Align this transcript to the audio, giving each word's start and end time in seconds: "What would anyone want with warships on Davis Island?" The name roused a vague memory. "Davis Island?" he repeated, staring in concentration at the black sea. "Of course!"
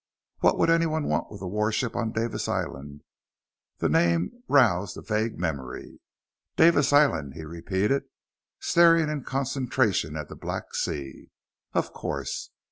"What 0.39 0.57
would 0.57 0.71
anyone 0.71 1.07
want 1.07 1.29
with 1.31 1.43
warships 1.43 1.95
on 1.95 2.11
Davis 2.11 2.47
Island?" 2.47 3.03
The 3.77 3.87
name 3.87 4.31
roused 4.47 4.97
a 4.97 5.01
vague 5.03 5.37
memory. 5.37 5.99
"Davis 6.55 6.91
Island?" 6.91 7.35
he 7.35 7.45
repeated, 7.45 8.05
staring 8.59 9.09
in 9.09 9.23
concentration 9.23 10.15
at 10.15 10.27
the 10.27 10.35
black 10.35 10.73
sea. 10.73 11.29
"Of 11.73 11.93
course!" 11.93 12.49